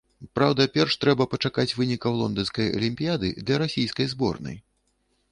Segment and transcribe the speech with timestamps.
[0.37, 4.57] Праўда, перш трэба пачакаць вынікаў лонданскай алімпіяды для расійскай зборнай.